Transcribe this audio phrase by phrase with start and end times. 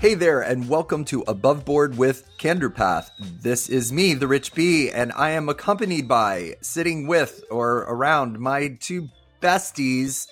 [0.00, 3.10] Hey there, and welcome to Above Board with Canderpath.
[3.42, 8.38] This is me, the Rich B, and I am accompanied by, sitting with, or around
[8.38, 9.08] my two
[9.42, 10.28] besties,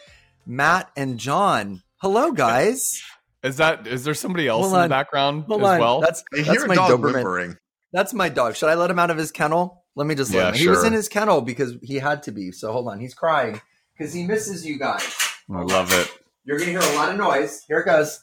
[0.46, 1.82] Matt and John.
[1.96, 3.02] Hello, guys.
[3.42, 4.84] Is that is there somebody else Hold in on.
[4.84, 5.80] the background Hold as on.
[5.80, 6.00] well?
[6.00, 7.14] That's that's hear my dog Doberman.
[7.14, 7.56] whimpering.
[7.92, 8.54] That's my dog.
[8.54, 9.84] Should I let him out of his kennel?
[9.96, 10.54] Let me just let Yeah, him.
[10.54, 12.52] He was in his kennel because he had to be.
[12.52, 13.60] So hold on, he's crying
[13.98, 15.02] because he misses you guys.
[15.52, 16.08] I love it.
[16.44, 17.64] You're gonna hear a lot of noise.
[17.66, 18.20] Here it goes.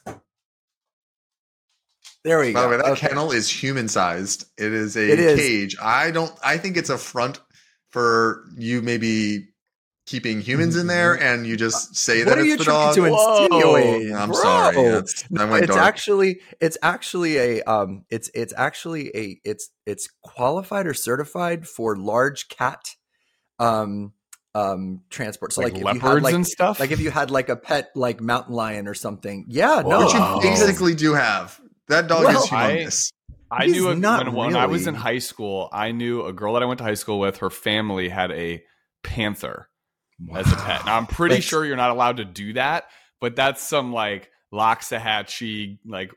[2.24, 2.62] There we By go.
[2.62, 3.08] the way, that Okay.
[3.08, 4.46] kennel is human sized.
[4.58, 5.38] It is a It is.
[5.38, 5.76] cage.
[5.80, 6.32] I don't.
[6.42, 7.40] I think it's a front
[7.90, 9.48] for you maybe
[10.06, 12.28] keeping humans in there, and you just say Mm-hmm.
[12.28, 12.94] What that are you it's the trying dog.
[12.94, 13.44] to Whoa.
[13.76, 14.12] insinuate?
[14.14, 14.36] I'm bro?
[14.42, 14.76] sorry.
[14.90, 20.86] That's, that it's actually it's actually a um it's it's actually a it's it's qualified
[20.86, 22.80] or certified for large cat
[23.58, 24.12] um
[24.54, 25.52] um transport.
[25.52, 26.80] So like, like, if you had leopards like and stuff.
[26.80, 29.44] like if you had like a pet like mountain lion or something.
[29.48, 29.90] Yeah, Whoa.
[29.90, 30.04] no.
[30.04, 30.40] Which you Oh.
[30.40, 31.60] basically do have.
[31.88, 33.10] That dog Well, is I- humongous.
[33.50, 36.32] I He's knew a, not when, when I was in high school, I knew a
[36.32, 37.36] girl that I went to high school with.
[37.38, 38.64] Her family had a
[39.04, 39.68] panther
[40.34, 40.84] as a pet.
[40.86, 42.84] Now I'm pretty That's- sure you're not allowed to do that,
[43.20, 46.10] but that's some like Loxahatchee, like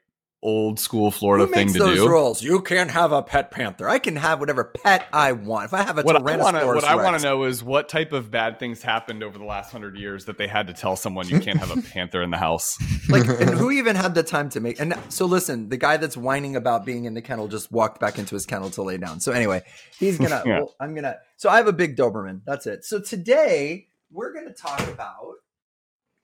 [0.43, 2.07] old school Florida Who thing makes to those do.
[2.07, 2.43] rules?
[2.43, 3.89] You can't have a pet panther.
[3.89, 5.65] I can have whatever pet I want.
[5.65, 7.89] If I have a What I want to what I want to know is what
[7.89, 10.95] type of bad things happened over the last hundred years that they had to tell
[10.95, 12.77] someone you can't have a panther in the house.
[13.09, 16.15] like and who even had the time to make and so listen the guy that's
[16.15, 19.19] whining about being in the kennel just walked back into his kennel to lay down
[19.19, 19.61] so anyway
[19.99, 20.59] he's gonna Yeah.
[20.59, 24.53] well, i'm gonna so i have a big doberman that's it so today we're gonna
[24.53, 25.35] talk about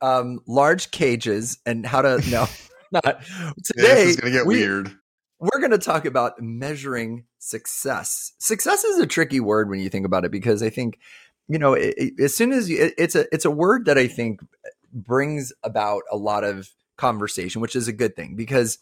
[0.01, 2.45] um large cages and how to no
[2.93, 3.23] not
[3.63, 4.95] today this is gonna get we- weird.
[5.39, 8.31] we're going to talk about measuring success.
[8.39, 10.97] Success is a tricky word when you think about it because I think,
[11.49, 13.97] you know, it, it- as soon as you, it, it's a it's a word that
[13.97, 18.77] I think uh, brings about a lot of conversation, which is a good thing because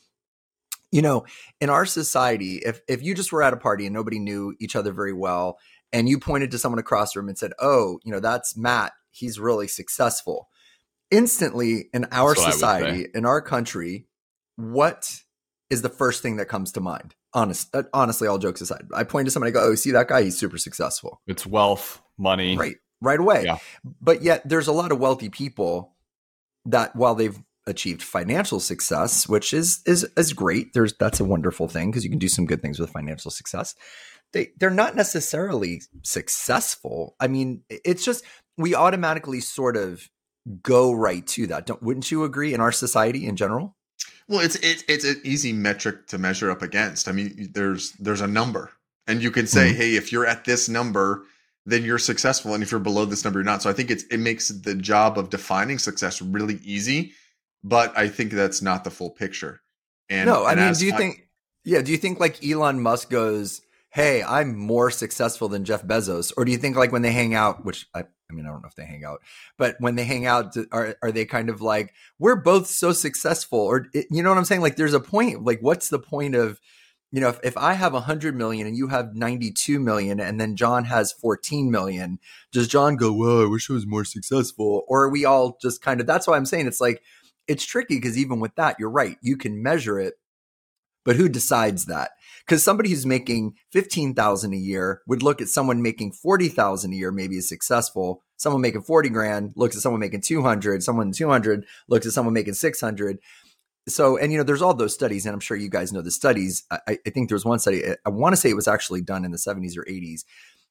[0.91, 1.25] you know,
[1.61, 4.75] in our society, if if you just were at a party and nobody knew each
[4.75, 5.57] other very well
[5.93, 8.91] and you pointed to someone across the room and said, "Oh, you know, that's Matt.
[9.09, 10.49] He's really successful."
[11.11, 14.07] Instantly in our That's what I would society, in our country,
[14.55, 15.09] what
[15.71, 17.15] is the first thing that comes to mind.
[17.33, 20.09] Honest, uh, honestly, all jokes aside, I point to somebody, I go, "Oh, see that
[20.09, 20.23] guy?
[20.23, 22.57] He's super successful." It's wealth, money.
[22.57, 23.45] Right, right away.
[23.45, 23.57] Yeah.
[24.01, 25.95] But yet, there's a lot of wealthy people
[26.65, 31.69] that, while they've achieved financial success, which is is is great, there's that's a wonderful
[31.69, 33.73] thing because you can do some good things with financial success.
[34.33, 37.15] They they're not necessarily successful.
[37.17, 38.25] I mean, it's just
[38.57, 40.09] we automatically sort of
[40.61, 41.65] go right to that.
[41.65, 42.53] Don't wouldn't you agree?
[42.53, 43.75] In our society in general.
[44.27, 47.07] Well, it's it's it's an easy metric to measure up against.
[47.07, 48.71] I mean, there's there's a number,
[49.07, 49.75] and you can say, Mhm.
[49.75, 51.23] hey, if you're at this number,
[51.65, 53.61] then you're successful, and if you're below this number, you're not.
[53.61, 57.13] So I think it's it makes the job of defining success really easy,
[57.63, 59.61] but I think that's not the full picture.
[60.09, 61.27] And no, I and mean, do you I- think?
[61.63, 66.31] Yeah, do you think like Elon Musk goes, "Hey, I'm more successful than Jeff Bezos,"
[66.37, 68.61] or do you think like when they hang out, which I, I mean, I don't
[68.61, 69.21] know if they hang out,
[69.57, 73.59] but when they hang out, are are they kind of like, "We're both so successful,"
[73.59, 74.61] or you know what I'm saying?
[74.61, 75.43] Like, there's a point.
[75.43, 76.59] Like, what's the point of
[77.11, 80.55] you know, if, if I have 100 million and you have 92 million and then
[80.55, 82.19] John has 14 million,
[82.51, 84.85] does John go, well, I wish I was more successful?
[84.87, 87.01] Or are we all just kind of, that's why I'm saying it's like,
[87.47, 89.17] it's tricky because even with that, you're right.
[89.21, 90.13] You can measure it,
[91.03, 92.11] but who decides that?
[92.45, 97.11] Because somebody who's making 15,000 a year would look at someone making 40,000 a year,
[97.11, 98.23] maybe is successful.
[98.37, 100.83] Someone making 40 grand looks at someone making 200.
[100.83, 103.19] Someone 200 looks at someone making 600
[103.87, 106.11] so and you know there's all those studies and i'm sure you guys know the
[106.11, 109.01] studies i, I think there was one study i want to say it was actually
[109.01, 110.23] done in the 70s or 80s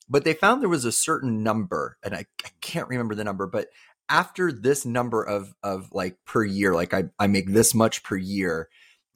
[0.08, 3.46] but they found there was a certain number and i, I can't remember the number
[3.46, 3.68] but
[4.08, 8.16] after this number of of like per year like I, I make this much per
[8.16, 8.68] year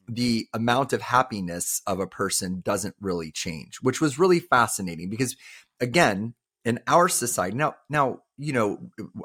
[0.08, 5.36] the amount of happiness of a person doesn't really change which was really fascinating because
[5.80, 6.34] again
[6.64, 8.78] in our society now now you know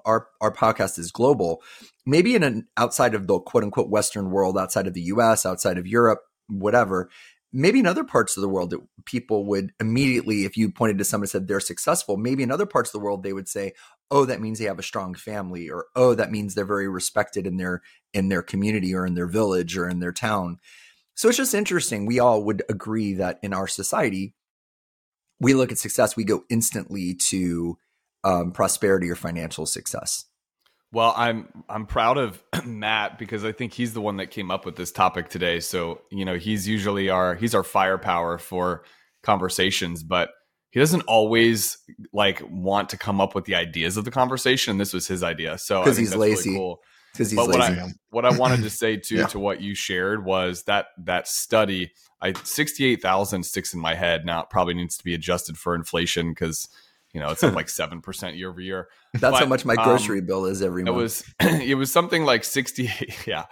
[0.06, 1.62] our our podcast is global.
[2.06, 5.78] Maybe in an outside of the quote unquote western world outside of the US outside
[5.78, 7.10] of Europe whatever
[7.52, 11.04] maybe in other parts of the world that people would immediately if you pointed to
[11.04, 13.74] someone and said they're successful maybe in other parts of the world they would say
[14.12, 17.46] oh that means they have a strong family or oh that means they're very respected
[17.48, 17.82] in their
[18.14, 20.58] in their community or in their village or in their town.
[21.16, 24.36] So it's just interesting we all would agree that in our society
[25.40, 27.78] we look at success we go instantly to
[28.24, 30.26] um, prosperity or financial success
[30.92, 34.66] Well, I'm I'm proud of Matt because I think he's the one that came up
[34.66, 35.60] with this topic today.
[35.60, 38.84] So, you know, he's usually our he's our firepower for
[39.24, 40.32] conversations, but
[40.72, 41.78] he doesn't always
[42.14, 44.78] like want to come up with the ideas of the conversation.
[44.78, 45.58] This was his idea.
[45.58, 46.56] So I 'Cause think he's that's really lazy.
[46.56, 46.80] cool.
[47.14, 47.82] because he's But what lazy.
[47.82, 49.28] I what I wanted to say too Yeah.
[49.28, 53.94] to what you shared was that that study, I sixty eight thousand sticks in my
[53.94, 54.26] head.
[54.26, 56.68] Now it probably needs to be adjusted for inflation because
[57.14, 58.90] you know it's up like seven percent year over year.
[59.14, 60.96] That's how much my um, grocery bill is every month.
[60.96, 62.92] It was it was something like sixty
[63.26, 63.46] yeah.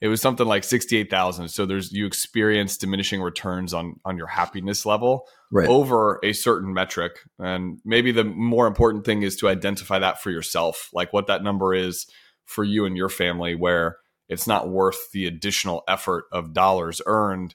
[0.00, 1.48] It was something like sixty eight thousand.
[1.48, 5.68] So there's you experience diminishing returns on on your happiness level right.
[5.68, 7.20] over a certain metric.
[7.38, 11.42] And maybe the more important thing is to identify that for yourself, like what that
[11.42, 12.06] number is
[12.44, 13.96] for you and your family, where
[14.28, 17.54] it's not worth the additional effort of dollars earned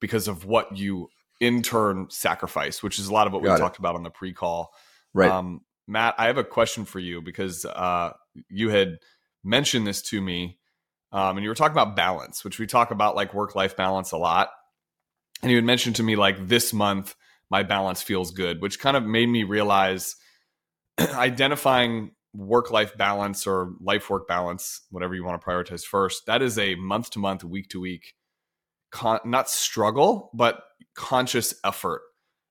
[0.00, 1.08] because of what you
[1.40, 3.58] in turn sacrifice, which is a lot of what we it.
[3.58, 4.72] talked about on the pre call.
[5.14, 5.30] Right.
[5.30, 8.12] Um, Matt, I have a question for you because uh,
[8.48, 8.98] you had
[9.42, 10.58] mentioned this to me,
[11.12, 14.12] um, and you were talking about balance, which we talk about like work life balance
[14.12, 14.50] a lot.
[15.42, 17.14] And you had mentioned to me like this month
[17.50, 20.16] my balance feels good, which kind of made me realize
[20.98, 26.42] identifying work life balance or life work balance, whatever you want to prioritize first, that
[26.42, 28.14] is a month to month, week to week,
[29.24, 30.62] not struggle, but
[30.96, 32.02] conscious effort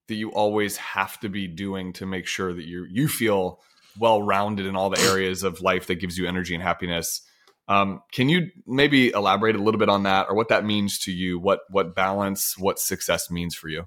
[0.07, 3.61] that you always have to be doing to make sure that you you feel
[3.97, 7.21] well rounded in all the areas of life that gives you energy and happiness.
[7.67, 11.11] Um, can you maybe elaborate a little bit on that, or what that means to
[11.11, 11.39] you?
[11.39, 13.85] What what balance, what success means for you?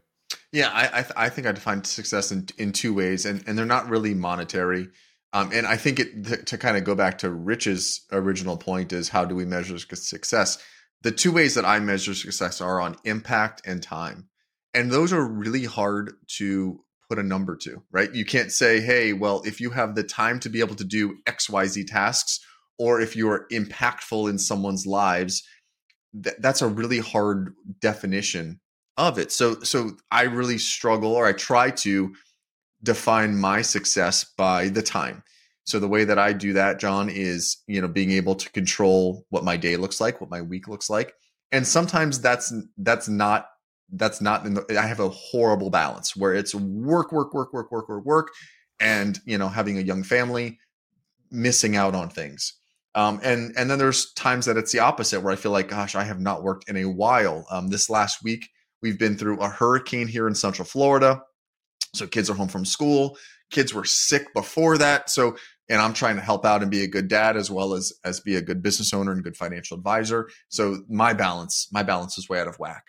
[0.52, 3.58] Yeah, I I, th- I think I define success in in two ways, and and
[3.58, 4.88] they're not really monetary.
[5.32, 8.92] Um, and I think it th- to kind of go back to Rich's original point
[8.92, 10.56] is how do we measure success?
[11.02, 14.28] The two ways that I measure success are on impact and time,
[14.76, 17.82] and those are really hard to put a number to.
[17.90, 18.14] Right?
[18.14, 21.16] You can't say, hey, well, if you have the time to be able to do
[21.26, 22.40] X Y Z tasks,
[22.78, 25.42] or if you are impactful in someone's lives,
[26.22, 28.60] th- that's a really hard definition
[28.96, 29.32] of it.
[29.32, 32.14] So so I really struggle or I try to
[32.82, 35.22] define my success by the time.
[35.64, 39.26] So the way that I do that, John, is, you know, being able to control
[39.30, 41.14] what my day looks like, what my week looks like.
[41.50, 43.48] And sometimes that's that's not
[43.92, 47.70] that's not in the, I have a horrible balance where it's work work work work
[47.70, 48.28] work work work
[48.80, 50.58] and, you know, having a young family,
[51.30, 52.54] missing out on things.
[52.94, 55.94] Um, and and then there's times that it's the opposite where I feel like, gosh,
[55.94, 57.46] I have not worked in a while.
[57.50, 58.48] Um, this last week,
[58.82, 61.22] we've been through a hurricane here in Central Florida,
[61.94, 63.18] so kids are home from school.
[63.50, 65.36] Kids were sick before that, so
[65.68, 68.20] and I'm trying to help out and be a good dad as well as as
[68.20, 70.30] be a good business owner and good financial advisor.
[70.48, 72.84] So my balance, my balance is way out of whack.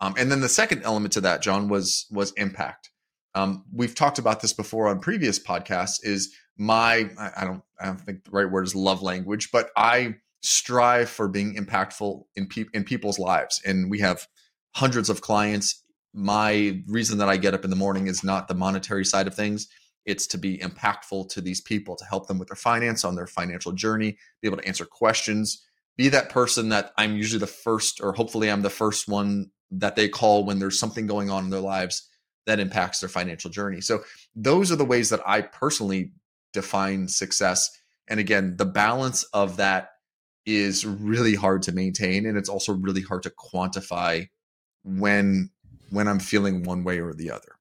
[0.00, 2.90] Um, and then the second element to that, John, was was impact.
[3.34, 5.98] Um, we've talked about this before on previous podcasts.
[6.02, 10.16] Is my I, don't I don't think the right word is love language, but I
[10.40, 14.26] strive for being impactful in pe- in people's lives, and we have
[14.74, 15.82] hundreds of clients.
[16.14, 19.34] My reason that I get up in the morning is not the monetary side of
[19.34, 19.68] things.
[20.06, 23.26] It's to be impactful to these people, to help them with their finance on their
[23.26, 25.62] financial journey, be able to answer questions,
[25.98, 29.96] be that person that I'm usually the first, or hopefully I'm the first one that
[29.96, 32.08] they call when there's something going on in their lives
[32.46, 33.80] that impacts their financial journey.
[33.80, 34.02] So
[34.34, 36.12] those are the ways that I personally
[36.52, 37.70] define success.
[38.08, 39.90] And again, the balance of that
[40.46, 44.26] is really hard to maintain and it's also really hard to quantify
[44.82, 45.50] when
[45.90, 47.56] when I'm feeling one way or the other.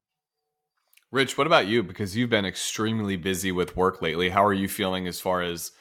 [1.11, 1.83] Rich, what about you?
[1.83, 4.29] Because you've been extremely busy with work lately.
[4.29, 5.71] How are you feeling as far as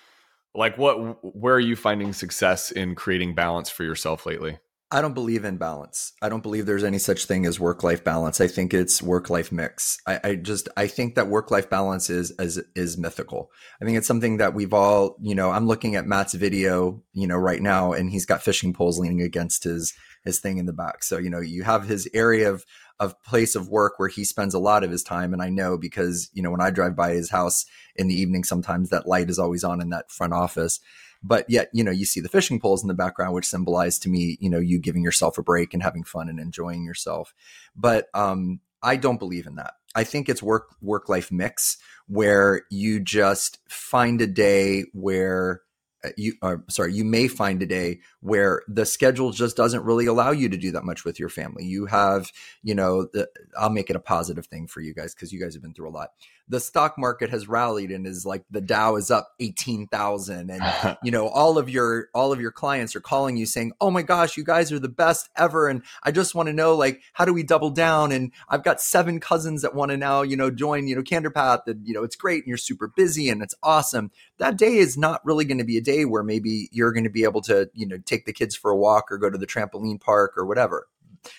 [0.55, 4.59] like what where are you finding success in creating balance for yourself lately?
[4.93, 6.13] I don't believe in balance.
[6.23, 8.41] I don't believe there's any such thing as work life balance.
[8.41, 9.99] I think it's work life mix.
[10.07, 13.51] I, I just I think that work life balance is, is is mythical.
[13.83, 15.51] I think it's something that we've all you know.
[15.51, 19.23] I'm looking at Matt's video you know right now, and he's got fishing poles leaning
[19.23, 19.93] against his
[20.25, 21.03] his thing in the back.
[21.03, 22.65] So you know you have his area of
[23.01, 25.77] of place of work where he spends a lot of his time, and I know
[25.77, 27.67] because you know when I drive by his house
[27.97, 30.79] in the evening, sometimes that light is always on in that front office
[31.23, 34.09] but yet you know you see the fishing poles in the background which symbolize to
[34.09, 37.35] me you know you giving yourself a break and having fun and enjoying yourself.
[37.75, 39.75] But um i don't believe in that.
[39.95, 45.63] I think it's work work life mix where you just find a day where
[46.05, 50.05] uh, you are sorry you may find a day where the schedule just doesn't really
[50.05, 51.65] allow you to do that much with your family.
[51.65, 52.31] You have
[52.63, 55.55] you know the, i'll make it a positive thing for you guys because you guys
[55.55, 56.11] have been through a lot
[56.49, 61.11] the stock market has rallied and is like the dow is up 18000 and you
[61.11, 64.37] know all of your all of your clients are calling you saying oh my gosh
[64.37, 65.69] you guys are the best ever.
[65.69, 68.13] And i just want to know like how do we double down?
[68.13, 71.67] And i've got seven cousins that want to now you know join you know canderpath
[71.67, 74.11] and you know it's great and you're super busy and it's awesome.
[74.39, 77.11] That day is not really going to be a day where maybe you're going to
[77.11, 79.47] be able to you know take the kids for a walk or go to the
[79.47, 80.89] trampoline park or whatever.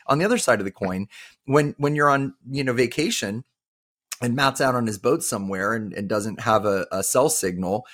[0.07, 1.07] On the other side of the coin
[1.45, 3.45] when when you're on you know vacation
[4.21, 7.85] and Matt's out on his boat somewhere and, and doesn't have a, a cell signal,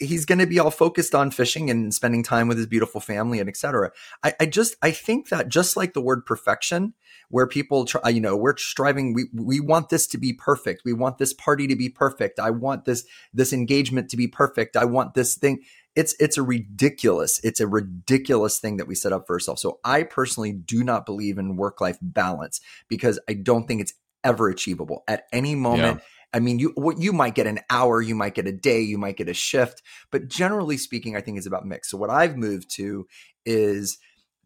[0.00, 3.38] he's going to be all focused on fishing and spending time with his beautiful family
[3.38, 3.92] and etc.
[4.22, 6.94] I, I just I think that just like the word perfection,
[7.28, 10.82] where people try, uh, you know, we're striving, we we want this to be perfect.
[10.84, 12.40] We want this party to be perfect.
[12.40, 14.76] I want this this engagement to be perfect.
[14.76, 15.60] I want this thing.
[15.94, 19.62] It's it's a ridiculous, it's a ridiculous thing that we set up for ourselves.
[19.62, 23.94] So I personally do not believe in work life balance because I don't think it's
[24.24, 25.98] ever achievable at any moment.
[25.98, 28.96] Yeah I mean, you you might get an hour, you might get a day, you
[28.96, 31.90] might get a shift, but generally speaking, I think it's about mix.
[31.90, 33.06] So what I've moved to
[33.44, 33.98] is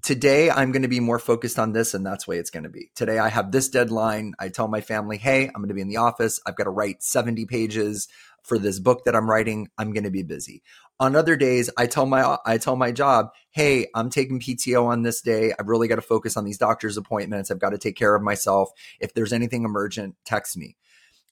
[0.03, 2.65] today I'm going to be more focused on this, and that's the way it's going
[2.65, 2.91] to be.
[2.97, 4.35] Today I have this deadline.
[4.39, 6.41] I tell my family, hey, I'm going to be in the office.
[6.45, 8.09] I've got to write 70 pages
[8.43, 9.69] for this book that I'm writing.
[9.79, 10.63] I'm going to be busy.
[10.99, 15.03] On other days, I tell my I tell my job, hey, I'm taking PTO on
[15.03, 15.53] this day.
[15.59, 17.51] I've really got to focus on these doctor's appointments.
[17.51, 18.71] I've got to take care of myself.
[18.99, 20.77] If there's anything emergent, text me.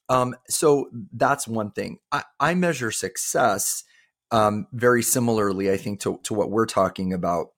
[0.09, 1.99] Um, so that's one thing.
[2.12, 3.85] I, I measure success
[4.30, 7.49] um, very similarly, I think, to, to what we're talking about.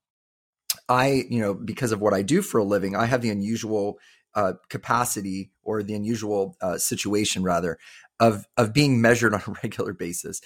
[0.89, 3.99] I, you know, because of what I do for a living, I have the unusual
[4.35, 7.79] uh, capacity or the unusual uh, situation, rather,
[8.21, 10.41] of of being measured on a regular basis.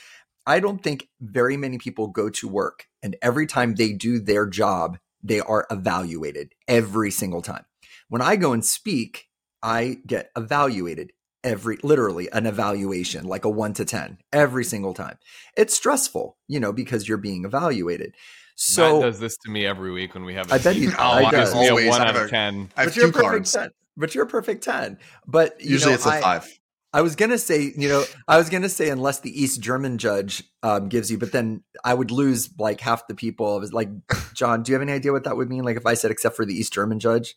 [0.51, 4.49] I don't think very many people go to work and every time they do their
[4.49, 7.65] job, they are evaluated every single time.
[8.09, 9.27] When I go and speak,
[9.63, 11.13] I get evaluated
[11.45, 15.19] every literally an evaluation like a 1 to 10 every single time.
[15.57, 18.17] It's stressful you know because you're being evaluated.
[18.57, 20.89] So Matt does this to me every week when we have a I bet he
[20.99, 23.53] oh, gives me a 1 out of 10 I have but two cards.
[23.53, 26.60] 10, but you're a perfect 10 but usually know, it's a I, 5
[26.93, 30.43] I was gonna say, you know, I was gonna say unless the East German judge
[30.63, 33.57] um, gives you, but then I would lose like half the people.
[33.57, 33.89] It was like,
[34.35, 35.63] John, do you have any idea what that would mean?
[35.65, 37.37] Like if I said except for the East German judge?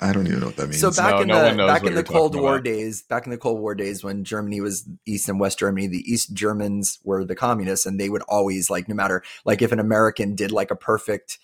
[0.00, 0.80] I don't even know what that means.
[0.80, 2.64] So back no, in no the back in the Cold War about.
[2.64, 6.04] days, back in the Cold War days when Germany was East and West Germany, the
[6.10, 9.80] East Germans were the communists, and they would always like no matter like if an
[9.80, 11.38] American did like a perfect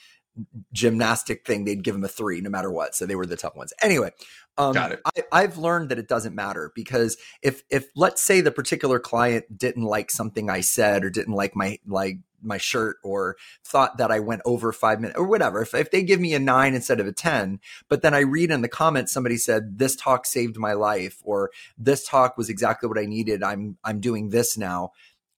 [0.73, 2.95] gymnastic thing, they'd give him a three no matter what.
[2.95, 3.73] So they were the tough ones.
[3.83, 4.11] Anyway,
[4.57, 5.01] um, Got it.
[5.05, 9.59] I, I've learned that it doesn't matter because if if let's say the particular client
[9.59, 14.11] didn't like something I said or didn't like my like my shirt or thought that
[14.11, 15.63] I went over five minutes or whatever.
[15.63, 18.51] If, if they give me a nine instead of a 10, but then I read
[18.51, 22.89] in the comments, somebody said, this talk saved my life or this talk was exactly
[22.89, 23.43] what I needed.
[23.43, 24.93] I'm, I'm doing this now.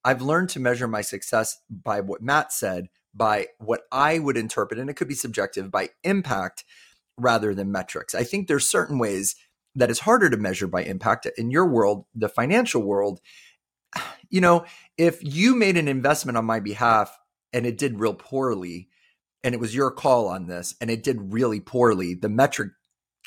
[0.04, 4.78] I've learned to measure my success by what Matt said, by what I would interpret,
[4.78, 6.64] and it could be subjective, by impact
[7.18, 8.14] rather than metrics.
[8.14, 9.36] I think there's certain ways
[9.74, 11.26] that is harder to measure by impact.
[11.38, 13.20] In your world, the financial world,
[14.30, 14.64] you know,
[14.98, 17.16] if you made an investment on my behalf
[17.52, 18.88] and it did real poorly,
[19.44, 22.72] and it was your call on this and it did really poorly, the metric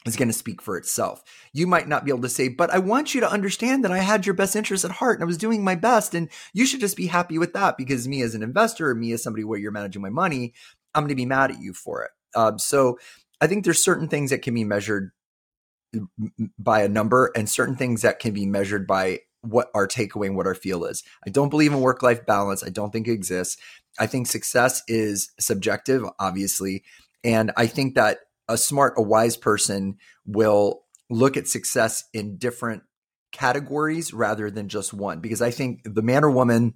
[0.05, 1.21] is going to speak for itself.
[1.51, 3.99] You might not be able to say, but I want you to understand that I
[3.99, 6.15] had your best interest at heart and I was doing my best.
[6.15, 9.11] And you should just be happy with that because me as an investor, or me
[9.11, 10.53] as somebody where you're managing my money,
[10.95, 12.11] I'm going to be mad at you for it.
[12.35, 12.97] Um, so
[13.41, 15.11] I think there's certain things that can be measured
[16.57, 20.35] by a number and certain things that can be measured by what our takeaway and
[20.35, 21.03] what our feel is.
[21.25, 22.63] I don't believe in work life balance.
[22.63, 23.57] I don't think it exists.
[23.97, 26.83] I think success is subjective, obviously.
[27.23, 32.83] And I think that a smart, a wise person will look at success in different
[33.31, 35.19] categories rather than just one.
[35.19, 36.73] Because I think the man or woman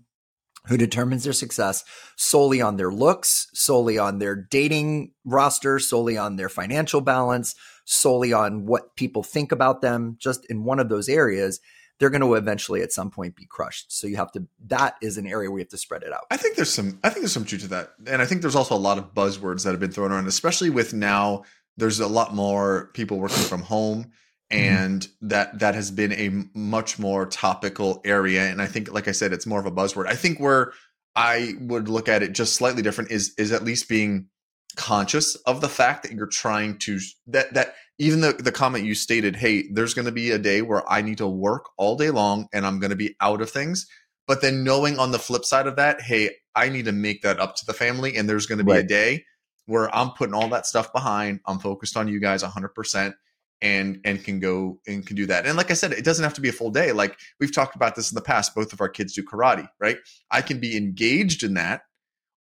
[0.67, 1.83] who determines their success
[2.15, 7.53] solely on their looks, solely on their dating roster, solely on their financial balance,
[7.85, 11.59] solely on what people think about them, just in one of those areas,
[11.99, 13.91] they're going to eventually at some point be crushed.
[13.91, 16.25] So you have to that is an area where you have to spread it out.
[16.31, 17.93] I think there's some I think there's some truth to that.
[18.07, 20.69] And I think there's also a lot of buzzwords that have been thrown around especially
[20.69, 21.43] with now
[21.77, 24.05] there's a lot more people working from home
[24.51, 24.57] mm-hmm.
[24.57, 25.27] and mm-hmm.
[25.29, 29.33] that that has been a much more topical area and I think like I said
[29.33, 30.07] it's more of a buzzword.
[30.07, 30.73] I think where
[31.15, 34.27] I would look at it just slightly different is is at least being
[34.75, 38.95] conscious of the fact that you're trying to that that even the, the comment you
[38.95, 42.09] stated, hey, there's going to be a day where I need to work all day
[42.09, 43.87] long and I'm going to be out of things.
[44.27, 47.39] But then knowing on the flip side of that, hey, I need to make that
[47.39, 48.15] up to the family.
[48.15, 48.83] And there's going to be right.
[48.83, 49.25] a day
[49.65, 51.39] where I'm putting all that stuff behind.
[51.45, 53.13] I'm focused on you guys 100%
[53.61, 55.45] and and can go and can do that.
[55.45, 56.91] And like I said, it doesn't have to be a full day.
[56.91, 58.53] Like we've talked about this in the past.
[58.53, 59.97] Both of our kids do karate, right?
[60.29, 61.83] I can be engaged in that,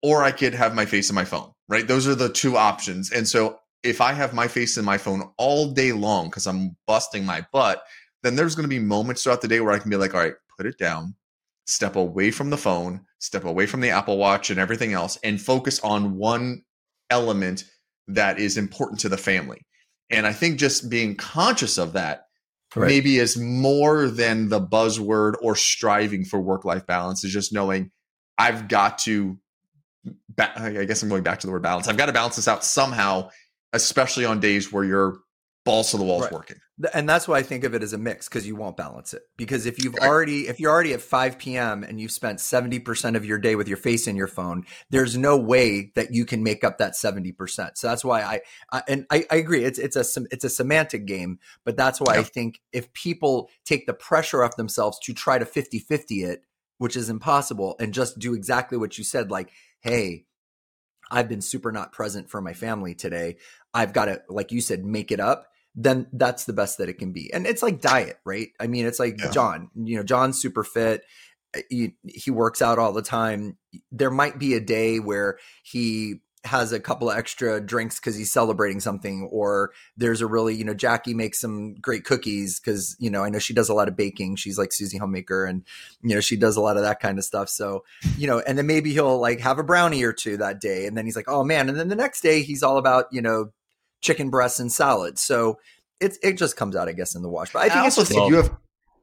[0.02, 1.88] or I could have my face in my phone, right?
[1.88, 3.12] Those are the two options.
[3.12, 6.76] And so if I have my face in my phone all day long because I'm
[6.88, 7.84] busting my butt,
[8.24, 10.22] then there's going to be moments throughout the day where I can be like, all
[10.22, 11.16] right, put it down,
[11.66, 15.42] step away from the phone, step away from the Apple Watch and everything else, and
[15.42, 16.64] focus on one
[17.12, 17.66] element
[18.08, 19.62] that is important to the family.
[20.10, 22.24] And I think just being conscious of that
[22.76, 22.88] right.
[22.88, 27.92] maybe is more than the buzzword or striving for work life balance, is just knowing
[28.38, 29.38] I've got to.
[30.30, 31.88] Ba- I guess I'm going back to the word balance.
[31.88, 33.30] I've got to balance this out somehow,
[33.72, 35.20] especially on days where you're
[35.72, 36.32] balls to the walls Right.
[36.32, 36.58] working.
[36.94, 39.22] And that's why I think of it as a mix because you won't balance it.
[39.38, 40.10] Because if you've Right.
[40.10, 41.84] already, if you're already at 5 p.m.
[41.84, 45.38] and you've spent 70% of your day with your face in your phone, there's no
[45.38, 47.78] way that you can make up that 70%.
[47.78, 49.64] So that's why I, I and I, I agree.
[49.64, 53.86] It's, it's a, it's a semantic game, but that's why I think if people take
[53.86, 56.42] the pressure off themselves to try to 50 50 it,
[56.80, 59.52] which is impossible, and just do exactly what you said, like,
[59.82, 60.26] hey,
[61.12, 63.38] I've been super not present for my family today.
[63.74, 65.48] I've got to, like you said, make it up.
[65.76, 67.32] Then that's the best that it can be.
[67.34, 68.50] And it's like diet, right?
[68.60, 69.32] I mean, it's like Yeah.
[69.32, 71.04] John, you know, John's super fit.
[71.56, 73.58] Uh, he, he works out all the time.
[73.92, 78.32] There might be a day where he has a couple of extra drinks because he's
[78.32, 83.12] celebrating something, or there's a really, you know, Jackie makes some great cookies because, you
[83.12, 84.38] know, I know she does a lot of baking.
[84.38, 85.64] She's like Susie Homemaker and,
[86.02, 87.48] you know, she does a lot of that kind of stuff.
[87.48, 87.84] So,
[88.18, 90.88] you know, and then maybe he'll like have a brownie or two that day.
[90.88, 91.70] And then he's like, oh man.
[91.70, 93.52] And then the next day he's all about, you know,
[94.02, 95.18] chicken breasts and salad.
[95.20, 95.60] So
[96.00, 97.54] it's, it just comes out, I guess, in the wash.
[97.54, 98.52] But I I, think it's also just, think you have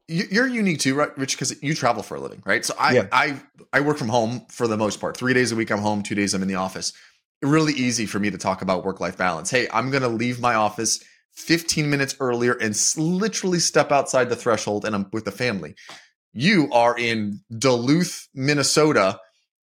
[0.07, 1.35] you- you're unique too, right, Rich?
[1.35, 2.65] Because you travel for a living, right?
[2.65, 3.07] So I Yeah.
[3.11, 3.39] I
[3.71, 5.15] I work from home for the most part.
[5.15, 6.93] Three days a week I'm home, two days I'm in the office.
[7.41, 9.49] Really easy for me to talk about work life balance.
[9.49, 10.99] Hey, I'm gonna leave my office
[11.35, 15.75] 15 minutes earlier and s- literally step outside the threshold, and I'm with the family.
[16.33, 19.19] You are in Duluth, Minnesota.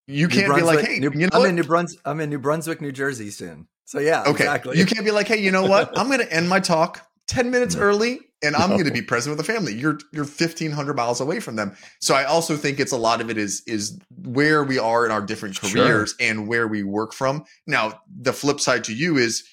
[0.07, 1.49] You can't be like, hey, New- you know I'm what?
[1.51, 2.01] in New Brunswick.
[2.05, 3.67] I'm in New Brunswick, New Jersey soon.
[3.87, 4.45] So yeah, Okay.
[4.45, 4.79] exactly.
[4.79, 5.93] You can't be like, hey, you know what?
[5.99, 8.77] I'm going to end my talk 10 minutes early and I'm No.
[8.77, 9.73] going to be present with the family.
[9.75, 11.75] You're you're 1500 miles away from them.
[12.01, 15.11] So I also think it's a lot of it is is where we are in
[15.13, 15.71] our different Sure.
[15.71, 17.45] careers and where we work from.
[17.67, 19.45] Now, the flip side to you is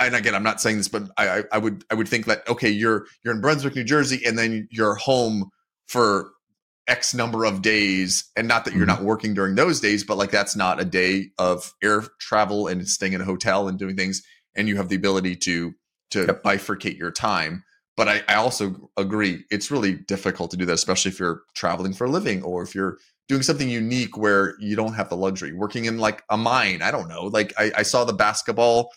[0.00, 2.68] and again, I'm not saying this, but I, I would I would think that okay,
[2.70, 5.50] you're you're in Brunswick, New Jersey, and then you're home
[5.88, 6.30] for
[6.88, 8.86] X number of days, and not that you're Mhm.
[8.86, 12.88] not working during those days, but like that's not a day of air travel and
[12.88, 14.22] staying in a hotel and doing things,
[14.56, 15.74] and you have the ability to
[16.10, 16.42] to Yep.
[16.44, 17.64] bifurcate your time.
[17.96, 21.92] But I, I also agree it's really difficult to do that, especially if you're traveling
[21.92, 22.98] for a living or if you're
[23.28, 25.52] doing something unique where you don't have the luxury.
[25.52, 27.24] Working in like a mine, I don't know.
[27.24, 28.90] Like I, I saw the basketball.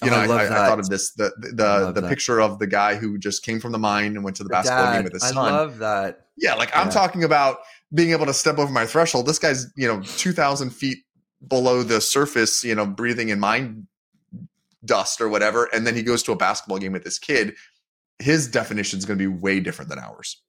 [0.00, 2.40] You Oh, know, I I, love I, I thought of this the the the picture
[2.40, 4.92] of the guy who just came from the mine and went to the Your basketball
[4.92, 5.36] game with his son.
[5.36, 6.23] I love that.
[6.36, 7.58] Yeah, like I'm talking about
[7.92, 9.26] being able to step over my threshold.
[9.26, 10.98] This guy's, you know, 2,000 feet
[11.46, 13.86] below the surface, you know, breathing in mine
[14.84, 15.68] dust or whatever.
[15.72, 17.54] And then he goes to a basketball game with this kid.
[18.18, 20.40] His definition is going to be way different than ours.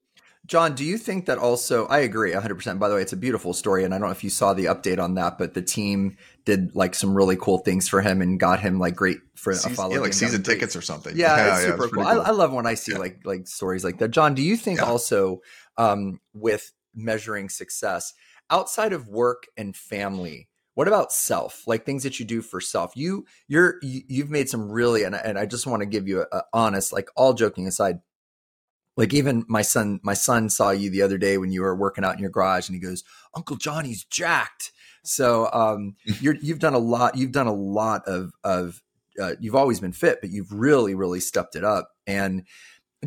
[0.46, 1.88] John, do you think that also?
[1.88, 2.78] I agree 100%.
[2.78, 3.84] By the way, it's a beautiful story.
[3.84, 6.76] And I don't know if you saw the update on that, but the team did
[6.76, 9.96] like some really cool things for him and got him like great for a follow.
[9.96, 11.18] yeah, like season tickets or something.
[11.18, 12.04] Yeah, it's yeah, super it's cool.
[12.04, 13.00] pretty I, I love when I see Yeah.
[13.00, 14.10] like like stories like that.
[14.10, 14.86] John, do you think Yeah.
[14.86, 15.42] also
[15.78, 18.14] um, with measuring success
[18.50, 20.50] outside of work and family?
[20.76, 21.64] What about self?
[21.68, 22.92] Like things that you do for self.
[22.96, 26.08] You you're you, you've made some really and I- and I just want to give
[26.08, 28.00] you a, a honest, like all joking aside.
[28.98, 32.06] Like even my son, my son saw you the other day when you were working
[32.06, 33.04] out in your garage, and he goes,
[33.36, 34.72] "Uncle Johnny's jacked."
[35.04, 37.18] So um, you're, you've done a lot.
[37.18, 38.82] You've done a lot of of.
[39.22, 41.90] Uh, you've always been fit, but you've really, really stepped it up.
[42.06, 42.44] And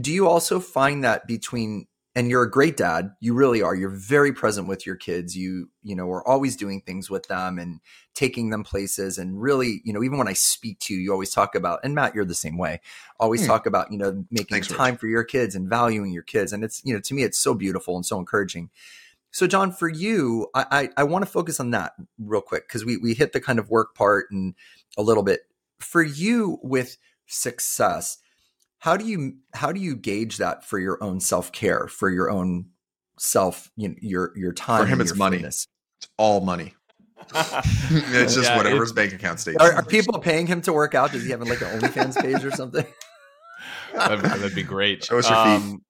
[0.00, 1.86] do you also find that between
[2.18, 5.70] and you're a great dad you really are you're very present with your kids you
[5.84, 7.78] you know are always doing things with them and
[8.16, 11.30] taking them places and really you know even when i speak to you you always
[11.30, 12.80] talk about and matt you're the same way
[13.20, 13.46] always Hmm.
[13.46, 14.78] talk about you know making Thanks, Rich.
[14.78, 17.38] time for your kids and valuing your kids and it's you know to me it's
[17.38, 18.70] so beautiful and so encouraging
[19.30, 22.84] so john for you i i, I want to focus on that real quick because
[22.84, 24.54] we we hit the kind of work part and
[24.96, 25.42] a little bit
[25.78, 28.18] for you with success
[28.78, 32.66] how do you how do you gauge that for your own self-care for your own
[33.18, 35.38] self you know, your your time For him, it's money.
[35.38, 35.66] fitness?
[36.00, 36.74] It's all money.
[37.34, 39.58] it's just Yeah, whatever it's- his bank account states.
[39.60, 42.44] are, are people paying him to work out does he have like an onlyfans page
[42.44, 42.86] or something
[43.94, 45.04] that'd, that'd be great.
[45.04, 45.54] Show us your feet.
[45.56, 45.82] Um,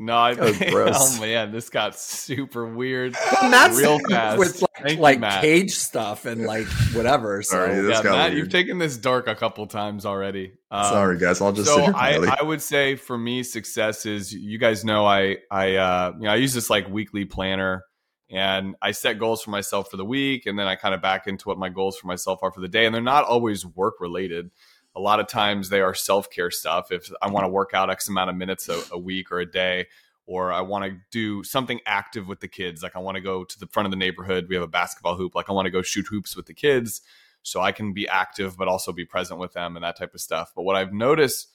[0.00, 3.14] No, I, Oh, oh man, this got super weird.
[3.32, 4.38] Well, Matt's Real fast.
[4.38, 8.30] with like, Thank you, cage stuff and like whatever so Sorry, this yeah, got Matt,
[8.30, 8.38] weird.
[8.38, 10.54] you've taken this dark a couple times already.
[10.70, 11.42] Um, Sorry, guys.
[11.42, 12.34] I'll just so sit I.
[12.40, 16.30] I would say for me success is you guys know I I uh you know
[16.30, 17.84] I use this like weekly planner
[18.30, 21.26] and I set goals for myself for the week and then I kind of back
[21.26, 23.96] into what my goals for myself are for the day and they're not always work
[24.00, 24.50] related.
[24.96, 26.90] A lot of times they are self-care stuff.
[26.90, 29.50] If I want to work out X amount of minutes a, a week or a
[29.50, 29.86] day,
[30.26, 33.44] or I want to do something active with the kids, like I want to go
[33.44, 34.46] to the front of the neighborhood.
[34.48, 35.34] We have a basketball hoop.
[35.34, 37.00] Like I want to go shoot hoops with the kids
[37.42, 40.20] so I can be active, but also be present with them and that type of
[40.20, 40.52] stuff.
[40.54, 41.48] But what I've noticed,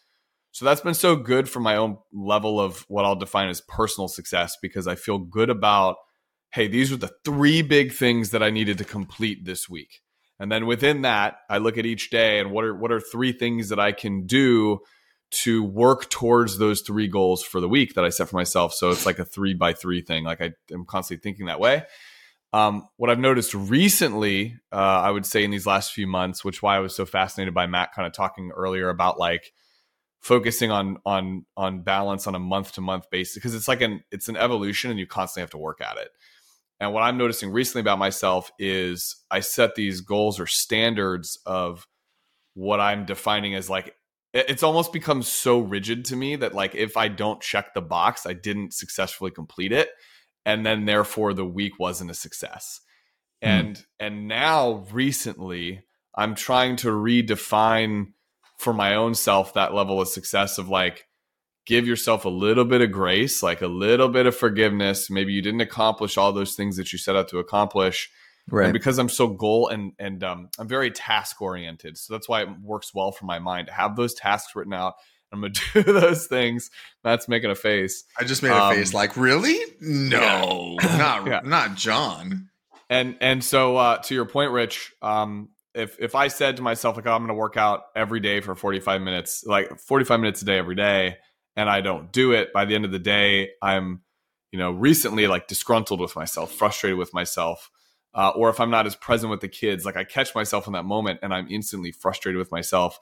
[0.52, 4.08] so that's been so good for my own level of what I'll define as personal
[4.08, 5.98] success because I feel good about
[6.52, 10.02] hey, these are the three big things that I needed to complete this week.
[10.40, 13.32] And then within that, I look at each day and what are what are three
[13.32, 14.80] things that I can do
[15.32, 18.74] to work towards those three goals for the week that I set for myself.
[18.74, 20.24] So it's like a three by three thing.
[20.24, 21.84] Like I am constantly thinking that way.
[22.54, 26.62] Um, what I've noticed recently, uh, I would say in these last few months, which
[26.62, 29.52] why I was so fascinated by Matt kind of talking earlier about like
[30.22, 34.04] focusing on on on balance on a month to month basis because it's like an
[34.10, 36.10] it's an evolution and you constantly have to work at it.
[36.80, 41.88] And what I'm noticing recently about myself is I set these goals or standards of
[42.54, 43.96] what I'm defining as like
[44.34, 48.26] it's almost become so rigid to me that like if I don't check the box,
[48.26, 49.90] I didn't successfully complete it.
[50.46, 52.82] And then therefore the week wasn't a success.
[53.42, 53.48] Mm.
[53.48, 55.84] And and now recently
[56.14, 58.08] I'm trying to redefine
[58.58, 61.06] for my own self that level of success of like
[61.66, 65.10] give yourself a little bit of grace, like a little bit of forgiveness.
[65.10, 68.10] Maybe you didn't accomplish all those things that you set out to accomplish.
[68.48, 68.66] Right.
[68.66, 72.44] And because I'm so goal and and um, I'm very task oriented, so that's why
[72.44, 74.94] it works well for my mind to have those tasks written out.
[75.32, 76.70] I'm gonna do those things.
[77.04, 78.04] Matt's making a face.
[78.20, 79.58] I just made a um, face like, really?
[79.82, 80.98] No, yeah.
[80.98, 81.42] not yeah.
[81.44, 82.50] not John.
[82.88, 86.98] And and so uh, to your point, Rich, um, if if I said to myself
[86.98, 90.46] like, oh, I'm gonna work out every day for 45 minutes, like 45 minutes a
[90.46, 91.18] day every day,
[91.56, 94.02] and I don't do it, by the end of the day, I'm,
[94.52, 97.70] you know, recently like disgruntled with myself, frustrated with myself.
[98.14, 100.74] Uh, or if I'm not as present with the kids, like I catch myself in
[100.74, 102.98] that moment and I'm instantly frustrated with myself.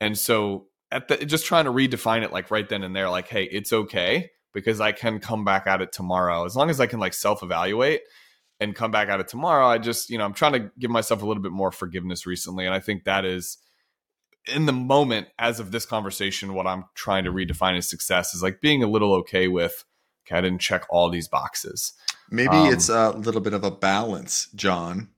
[0.00, 3.28] And so at the just trying to redefine it like right then and there, like,
[3.28, 6.44] hey, it's okay because I can come back at it tomorrow.
[6.44, 8.02] As long as I can like self-evaluate
[8.58, 11.22] and come back at it tomorrow, I just, you know, I'm trying to give myself
[11.22, 12.66] a little bit more forgiveness recently.
[12.66, 13.56] And I think that is
[14.46, 18.42] in the moment, as of this conversation, what I'm trying to redefine as success is
[18.42, 19.84] like being a little okay with,
[20.26, 21.92] okay, I didn't check all these boxes.
[22.30, 25.08] Maybe um, it's a little bit of a balance, John.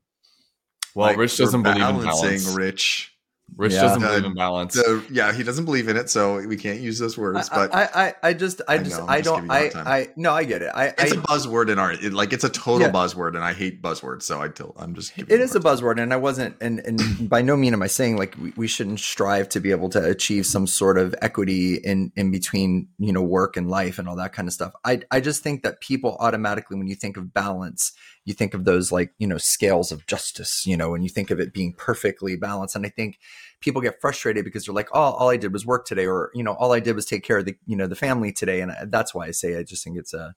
[0.94, 2.54] Well, like Rich doesn't believe in balance.
[2.54, 3.14] Rich
[3.56, 3.82] Rich yeah.
[3.82, 4.74] doesn't believe uh, in balance.
[4.74, 7.48] So, yeah, he doesn't believe in it, so we can't use those words.
[7.48, 10.44] But I, I, I just, I just, I, know, I don't, I, I, no, I
[10.44, 10.70] get it.
[10.74, 12.92] I, it's I, a buzzword in our, it, like, it's a total yeah.
[12.92, 14.22] buzzword, and I hate buzzwords.
[14.22, 15.16] So I, tell, I'm just.
[15.18, 18.16] It is a buzzword, and I wasn't, and and by no mean am I saying
[18.16, 22.12] like we, we shouldn't strive to be able to achieve some sort of equity in
[22.16, 24.72] in between you know work and life and all that kind of stuff.
[24.84, 27.92] I, I just think that people automatically, when you think of balance,
[28.24, 31.30] you think of those like you know scales of justice, you know, and you think
[31.30, 33.18] of it being perfectly balanced, and I think
[33.60, 36.42] people get frustrated because they're like, oh, all I did was work today, or you
[36.42, 38.72] know, all I did was take care of the you know the family today, and
[38.90, 40.34] that's why I say I just think it's a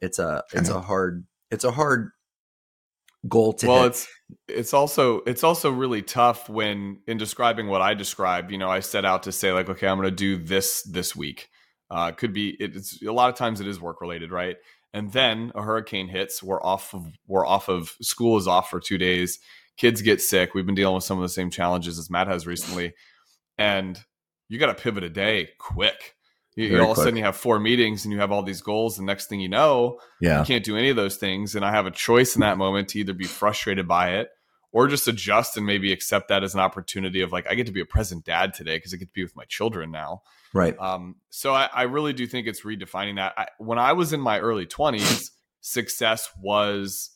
[0.00, 2.10] it's a it's a hard it's a hard
[3.26, 3.90] goal to well hit.
[3.90, 4.08] it's
[4.46, 8.78] it's also it's also really tough when in describing what i described you know i
[8.78, 11.48] set out to say like okay i'm going to do this this week.
[11.90, 14.56] Uh could be it's a lot of times it is work related right
[14.92, 18.80] and then a hurricane hits we're off of we're off of school is off for
[18.80, 19.38] two days
[19.78, 20.52] kids get sick.
[20.52, 22.92] We've been dealing with some of the same challenges as Matt has recently,
[23.56, 23.98] and
[24.48, 26.16] you got to pivot a day quick.
[26.56, 26.90] You, all quick.
[26.90, 28.98] of a sudden you have four meetings and you have all these goals.
[28.98, 30.40] And next thing you know, yeah.
[30.40, 31.54] you can't do any of those things.
[31.54, 34.28] And I have a choice in that moment to either be frustrated by it
[34.72, 37.72] or just adjust and maybe accept that as an opportunity of like I get to
[37.72, 40.22] be a present dad today because I get to be with my children now.
[40.52, 40.78] Right.
[40.78, 43.34] Um, so I, I really do think it's redefining that.
[43.36, 47.10] I, when I was in my early twenties, success was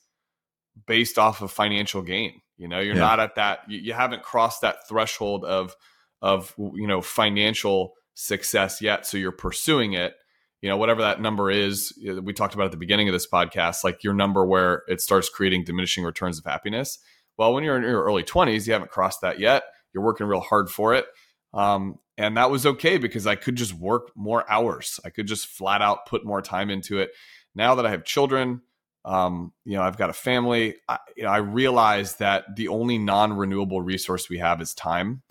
[0.87, 2.41] based off of financial gain.
[2.57, 3.01] You know, you're yeah.
[3.01, 3.61] not at that.
[3.69, 5.75] You, you haven't crossed that threshold of
[6.21, 9.07] of you know financial success yet.
[9.07, 10.15] So you're pursuing it.
[10.61, 13.83] You know, whatever that number is, we talked about at the beginning of this podcast,
[13.83, 17.01] like your number where it starts creating diminishing returns of happiness.
[17.37, 19.65] Well, when you're in your early 20s, you haven't crossed that yet.
[19.93, 21.07] You're working real hard for it.
[21.55, 25.01] Um, and that was okay because I could just work more hours.
[25.05, 27.11] I could just flat out put more time into it.
[27.55, 28.63] Now that I have children,
[29.05, 30.77] um, you know, I've got a family.
[30.89, 35.23] I, you know, I realize that the only non-renewable resource we have is time.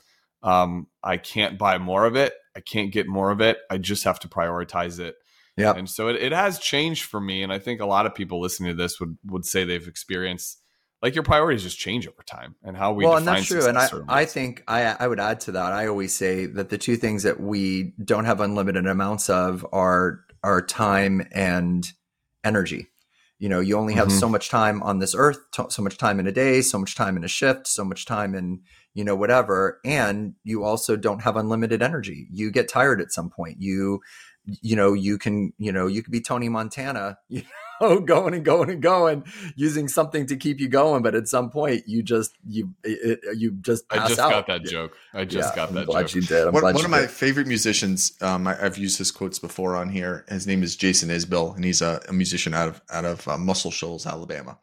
[0.43, 2.33] Um, I can't buy more of it.
[2.55, 3.59] I can't get more of it.
[3.69, 5.15] I just have to prioritize it.
[5.55, 5.73] Yeah.
[5.75, 7.43] And so it, it has changed for me.
[7.43, 10.60] And I think a lot of people listening to this would would say they've experienced
[11.01, 13.77] like your priorities just change over time and how we well and that's true and
[13.77, 16.95] i i think i i would add to that i always say that the two
[16.95, 21.91] things that we don't have unlimited amounts of are are time and
[22.43, 22.87] energy.
[23.39, 24.19] You know you only have mm-hmm.
[24.19, 27.17] so much time on this earth so much time in a day so much time
[27.17, 28.61] in a shift so much time in
[28.93, 32.27] you know whatever and you also don't have unlimited energy.
[32.31, 33.59] You get tired at some point.
[33.59, 34.01] You
[34.45, 37.41] you know you can you know you could be tony montana you
[37.81, 41.03] know, going and going and going, using something to keep you going.
[41.03, 44.29] But at some point, you just you it, you just I just out.
[44.29, 44.97] got that joke.
[45.13, 46.15] I just Yeah, got I'm that glad joke.
[46.15, 46.47] you did.
[46.47, 47.11] I'm one, glad one you of my did.
[47.11, 51.09] favorite musicians um, I, i've used his quotes before on here his name is jason
[51.09, 54.57] isbell and he's a, a musician out of out of uh, muscle shoals alabama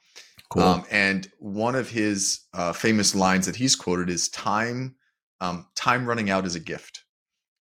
[0.51, 0.63] cool.
[0.63, 4.95] um, and one of his uh, famous lines that he's quoted is time
[5.41, 7.05] um, time running out is a gift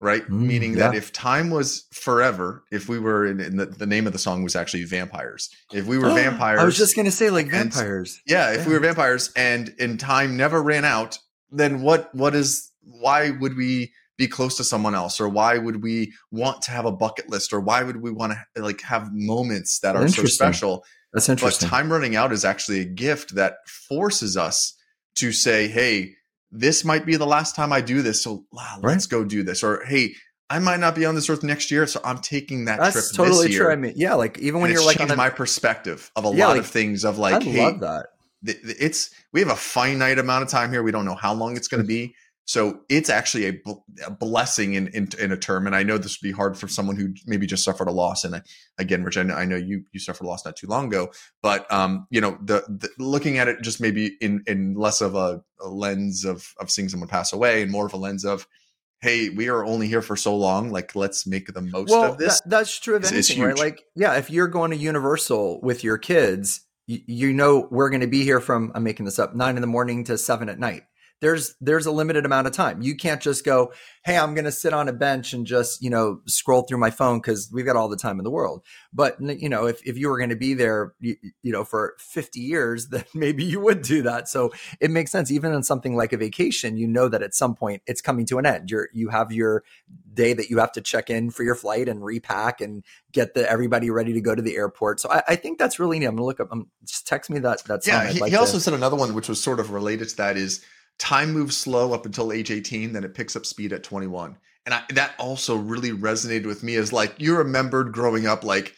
[0.00, 0.22] right?
[0.24, 4.06] Mm, meaning that if time was forever if we were in, in the, the name
[4.06, 5.50] of the song was actually vampires.
[5.72, 8.20] If we were vampires I was just gonna say like and- vampires.
[8.26, 11.18] yeah, if we were vampires and in time never ran out,
[11.50, 15.20] then what what is why would we be close to someone else?
[15.20, 17.52] Or why would we want to have a bucket list?
[17.52, 20.84] Or why would we want to like have moments that are so special?
[21.12, 21.68] That's interesting.
[21.68, 24.74] But time running out is actually a gift that forces us
[25.16, 26.14] to say, "Hey,
[26.58, 29.62] this might be the last time I do this, so wow, let's go do this."
[29.62, 30.14] Or, "Hey,
[30.48, 33.04] I might not be on this earth next year, so I'm taking that That's trip
[33.16, 33.72] totally this year." That's totally true.
[33.72, 36.28] I mean, yeah, like even when and you're like on a, my perspective of a
[36.28, 38.06] Yeah, lot like, of things of like, I hey, love that.
[38.44, 40.82] th- th- it's we have a finite amount of time here.
[40.82, 41.88] We don't know how long it's going to mm.
[41.88, 42.14] be.
[42.48, 43.54] So it's actually a,
[44.06, 45.66] a blessing in, in in a term.
[45.66, 48.22] And I know this would be hard for someone who maybe just suffered a loss.
[48.24, 48.42] And I,
[48.78, 51.10] again, Rich, I know, I know you you suffered a loss not too long ago.
[51.42, 55.16] But um, you know, the, the looking at it just maybe in in less of
[55.16, 58.46] a, a lens of of seeing someone pass away and more of a lens of,
[59.00, 60.70] hey, we are only here for so long.
[60.70, 62.40] Like let's make the most well, of this.
[62.42, 63.58] that- that's true of is anything, right?
[63.58, 68.02] Like, yeah, if you're going to Universal with your kids, you, you know we're going
[68.02, 70.60] to be here from I'm making this up nine in the morning to seven at
[70.60, 70.84] night.
[71.20, 72.82] There's there's a limited amount of time.
[72.82, 73.72] You can't just go,
[74.04, 76.90] hey, I'm going to sit on a bench and just you know scroll through my
[76.90, 78.62] phone because we've got all the time in the world.
[78.92, 81.94] But you know, if if you were going to be there, you, you know, for
[81.98, 84.28] 50 years, then maybe you would do that.
[84.28, 85.30] So it makes sense.
[85.30, 88.38] Even in something like a vacation, you know that at some point it's coming to
[88.38, 88.70] an end.
[88.70, 89.64] You're you have your
[90.12, 93.48] day that you have to check in for your flight and repack and get the
[93.50, 95.00] everybody ready to go to the airport.
[95.00, 96.06] So I, I think that's really neat.
[96.06, 96.52] I'm gonna look up.
[96.52, 97.64] Um, just text me that.
[97.64, 97.94] That song.
[97.94, 100.16] Yeah, he, like he to- also said another one which was sort of related to
[100.16, 100.64] that is
[100.98, 104.36] time moves slow up until age 18, then it picks up speed at 21.
[104.64, 108.74] And I, that also really resonated with me as like you remembered growing up like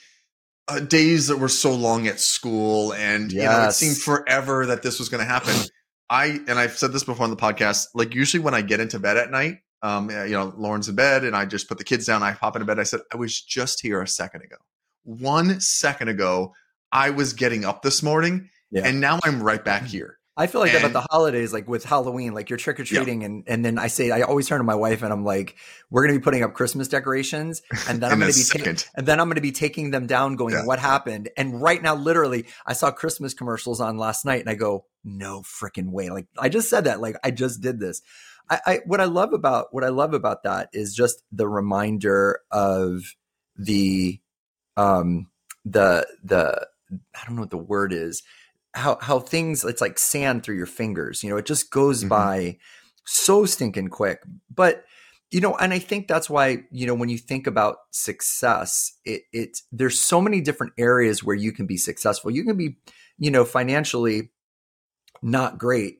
[0.68, 4.82] uh, days that were so long at school and you know it seemed forever that
[4.82, 5.54] this was going to happen.
[6.10, 8.98] I and I've said this before on the podcast, like usually when I get into
[8.98, 12.04] bed at night, um, you know, Lauren's in bed and I just put the kids
[12.06, 12.78] down, I pop into bed.
[12.78, 14.56] I said, I was just here a second ago.
[15.04, 16.52] One second ago,
[16.92, 18.82] I was getting up this morning Yeah.
[18.84, 20.17] and now I'm right back here.
[20.38, 23.24] I feel like that about the holidays, like with Halloween, like you're trick or treating,
[23.24, 25.56] and and then I say I always turn to my wife and I'm like,
[25.90, 29.18] we're gonna be putting up Christmas decorations, and then I'm gonna be ta- and then
[29.18, 30.64] I'm going to be taking them down, going, Yeah.
[30.64, 34.54] "What happened?" And right now, literally, I saw Christmas commercials on last night, and I
[34.54, 38.00] go, "No freaking way!" Like I just said that, like I just did this.
[38.48, 42.40] I, I what I love about what I love about that is just the reminder
[42.52, 43.02] of
[43.56, 44.20] the
[44.76, 45.26] um
[45.64, 46.68] the the
[47.14, 48.22] I don't know what the word is
[48.78, 52.08] how how things it's like sand through your fingers you know it just goes Mhm.
[52.08, 52.58] by
[53.04, 54.20] so stinking quick
[54.54, 54.84] but
[55.30, 59.22] you know and i think that's why you know when you think about success it
[59.32, 62.76] it there's so many different areas where you can be successful you can be
[63.18, 64.30] you know financially
[65.22, 65.98] not great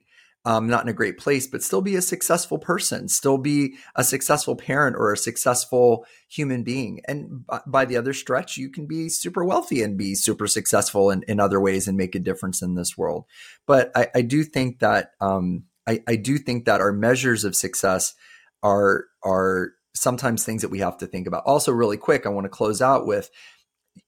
[0.48, 4.02] um, not in a great place, but still be a successful person, still be a
[4.02, 7.02] successful parent or a successful human being.
[7.06, 11.10] And by, by the other stretch, you can be super wealthy and be super successful
[11.10, 13.26] in, in other ways and make a difference in this world.
[13.66, 17.54] But I, I do think that um, I, I do think that our measures of
[17.54, 18.14] success
[18.62, 21.44] are are sometimes things that we have to think about.
[21.44, 23.28] Also, really quick, I want to close out with,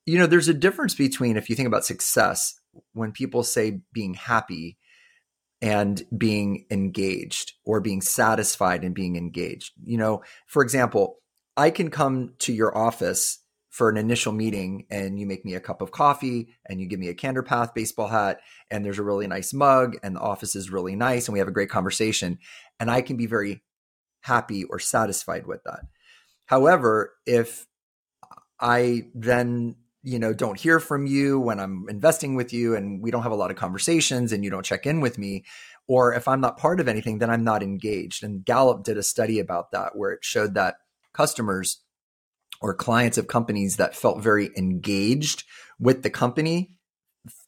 [0.07, 2.59] you know, there's a difference between if you think about success
[2.95, 4.79] when people say being happy
[5.63, 9.73] and being engaged or being satisfied and being engaged.
[9.85, 11.19] You know, for example,
[11.57, 15.61] I can come to your office for an initial meeting and you make me a
[15.61, 19.27] cup of coffee and you give me a Canderpath baseball hat and there's a really
[19.27, 22.39] nice mug and the office is really nice and we have a great conversation
[22.81, 23.63] and I can be very
[24.23, 25.81] happy or satisfied with that.
[26.47, 27.67] However, if
[28.59, 33.11] I then you know don't hear from you when i'm investing with you and we
[33.11, 35.45] don't have a lot of conversations and you don't check in with me
[35.87, 38.23] or if i'm not part of anything then i'm not engaged.
[38.25, 40.77] And gallup did a study about that where it showed that
[41.13, 41.83] customers
[42.61, 45.45] or clients of companies that felt very engaged
[45.79, 46.73] with the company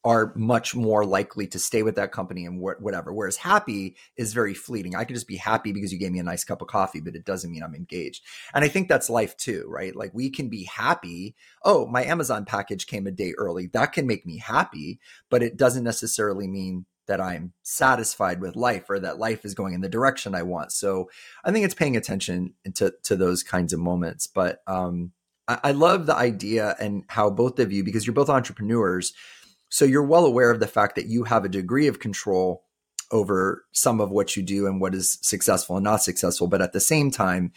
[0.04, 3.12] are much more likely to stay with that company and wh- whatever.
[3.12, 4.94] Whereas happy is very fleeting.
[4.94, 7.16] I could just be happy because you gave me a nice cup of coffee, but
[7.16, 8.22] it doesn't mean I'm engaged.
[8.52, 9.96] And I think that's life too, right?
[9.96, 11.34] Like we can be happy.
[11.64, 13.68] Oh, my Amazon package came a day early.
[13.68, 18.88] That can make me happy, but it doesn't necessarily mean that I'm satisfied with life
[18.88, 20.72] or that life is going in the direction I want.
[20.72, 21.10] So
[21.44, 24.26] I think it's paying attention to to those kinds of moments.
[24.26, 25.12] But um,
[25.48, 29.12] I, I love the idea and how both of you, because you're both entrepreneurs,
[29.72, 32.62] so you're well aware of the fact that you have a degree of control
[33.10, 36.46] over some of what you do and what is successful and not successful.
[36.46, 37.52] But at the same time,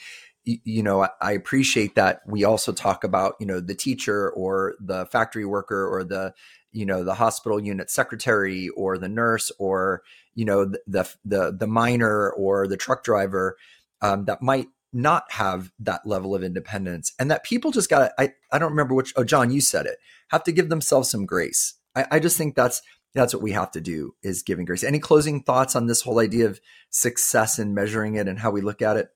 [0.45, 5.05] you, know, I, appreciate that we also talk about, you know, the teacher or the
[5.07, 6.33] factory worker or the,
[6.71, 10.01] you know, the hospital unit secretary or the nurse or,
[10.35, 13.57] you know, the, the, the, the miner or the truck driver
[14.01, 18.31] um, that might not have that level of independence and that people just got I,
[18.53, 19.97] I don't remember which oh john you said it
[20.29, 22.81] have to give themselves some grace I, I just think that's
[23.13, 24.83] that's what we have to do is giving grace.
[24.83, 28.61] Any closing thoughts on this whole idea of success and measuring it and how we
[28.61, 29.09] look at it?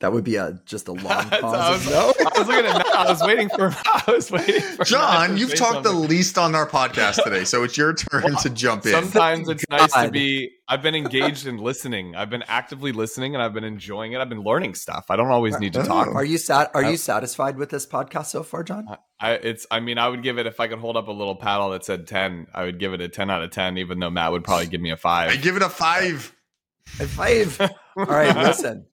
[0.00, 1.42] That would be a just a long pause.
[1.42, 2.12] I, was, no?
[2.20, 2.86] I was looking at Matt.
[2.86, 3.74] I was waiting for.
[3.84, 5.36] I was waiting for John.
[5.36, 5.92] You've talked something.
[5.92, 8.92] the least on our podcast today, so it's your turn well, to jump in.
[8.92, 9.76] Sometimes it's God.
[9.80, 10.52] nice to be.
[10.68, 12.14] I've been engaged in listening.
[12.14, 14.20] I've been actively listening, and I've been enjoying it.
[14.20, 15.06] I've been learning stuff.
[15.10, 15.84] I don't always need to oh.
[15.84, 16.08] talk.
[16.14, 16.70] Are you sat?
[16.74, 18.86] Are you satisfied with this podcast so far, John?
[19.18, 19.66] I, it's.
[19.68, 21.84] I mean, I would give it if I could hold up a little paddle that
[21.84, 22.46] said ten.
[22.54, 24.80] I would give it a ten out of ten, even though Matt would probably give
[24.80, 25.30] me a five.
[25.30, 26.32] I give it a five.
[27.00, 27.60] A five.
[27.96, 28.86] All right, listen.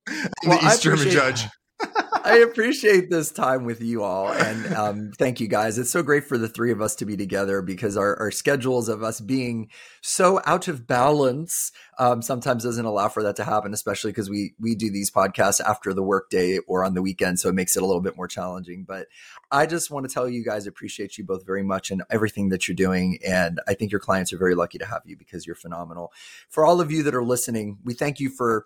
[0.46, 1.46] Well, the East German judge.
[2.28, 4.34] I appreciate this time with you all.
[4.34, 5.78] And um, thank you guys.
[5.78, 8.90] It's so great for the three of us to be together because our, our schedules
[8.90, 9.70] of us being
[10.02, 14.56] so out of balance um, sometimes doesn't allow for that to happen, especially because we,
[14.60, 17.40] we do these podcasts after the workday or on the weekend.
[17.40, 18.86] So it makes it a little bit more challenging.
[18.88, 19.06] But
[19.52, 22.68] I just want to tell you guys, appreciate you both very much and everything that
[22.68, 23.20] you're doing.
[23.24, 26.12] And I think your clients are very lucky to have you because you're phenomenal.
[26.50, 28.66] For all of you that are listening, we thank you for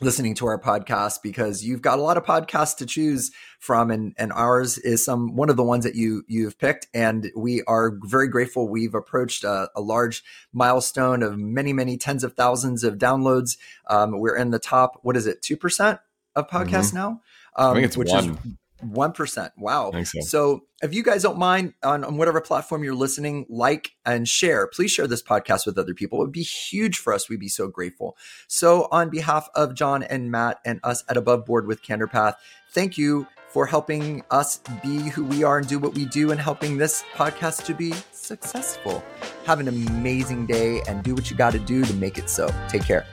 [0.00, 4.14] listening to our podcast because you've got a lot of podcasts to choose from and,
[4.18, 7.98] and ours is some one of the ones that you you've picked and we are
[8.04, 12.98] very grateful we've approached a, a large milestone of many many tens of thousands of
[12.98, 13.56] downloads
[13.88, 15.98] um, we're in the top what is it 2%
[16.34, 16.96] of podcasts mm-hmm.
[16.96, 17.08] now
[17.56, 18.30] um, I think it's which one.
[18.30, 18.36] is
[18.80, 19.52] one percent.
[19.56, 19.92] Wow.
[20.04, 20.20] So.
[20.20, 20.60] so.
[20.82, 24.66] if you guys don't mind on, on, whatever platform you're listening, like and share.
[24.66, 26.20] Please share this podcast with other people.
[26.20, 27.28] It would be huge for us.
[27.28, 28.16] We'd be so grateful.
[28.48, 32.36] So on behalf of John and Matt and us at Above Board with Candor Path,
[32.70, 36.38] thank you for helping us be who we are and do what we do and
[36.38, 39.02] helping this podcast to be successful.
[39.46, 42.50] Have an amazing day and do what you got to do to make it so.
[42.68, 43.06] Take care.